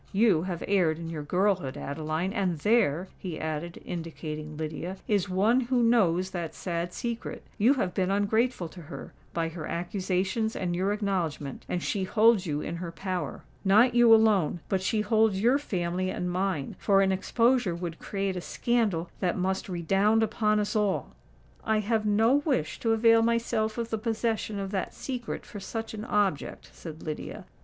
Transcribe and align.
You 0.13 0.41
have 0.41 0.63
erred 0.67 0.97
in 0.97 1.11
your 1.11 1.21
girlhood, 1.21 1.77
Adeline! 1.77 2.33
and 2.33 2.57
there," 2.57 3.09
he 3.19 3.39
added, 3.39 3.79
indicating 3.85 4.57
Lydia, 4.57 4.97
"is 5.07 5.29
one 5.29 5.59
who 5.61 5.83
knows 5.83 6.31
that 6.31 6.55
sad 6.55 6.91
secret. 6.91 7.43
You 7.59 7.75
have 7.75 7.93
been 7.93 8.09
ungrateful 8.09 8.67
to 8.69 8.81
her—by 8.81 9.49
her 9.49 9.67
accusations 9.67 10.55
and 10.55 10.75
your 10.75 10.91
acknowledgment; 10.91 11.67
and 11.69 11.83
she 11.83 12.03
holds 12.05 12.47
you 12.47 12.61
in 12.61 12.77
her 12.77 12.91
power. 12.91 13.43
Not 13.63 13.93
you 13.93 14.11
alone:—but 14.11 14.81
she 14.81 15.01
holds 15.01 15.39
your 15.39 15.59
family 15.59 16.09
and 16.09 16.31
mine—for 16.31 17.03
an 17.03 17.11
exposure 17.11 17.75
would 17.75 17.99
create 17.99 18.35
a 18.35 18.41
scandal 18.41 19.11
that 19.19 19.37
must 19.37 19.69
redound 19.69 20.23
upon 20.23 20.59
us 20.59 20.75
all!" 20.75 21.11
"I 21.63 21.79
have 21.81 22.07
no 22.07 22.37
wish 22.37 22.79
to 22.79 22.93
avail 22.93 23.21
myself 23.21 23.77
of 23.77 23.91
the 23.91 23.99
possession 23.99 24.57
of 24.57 24.71
that 24.71 24.95
secret 24.95 25.45
for 25.45 25.59
such 25.59 25.93
an 25.93 26.05
object," 26.05 26.71
said 26.73 27.03
Lydia. 27.03 27.45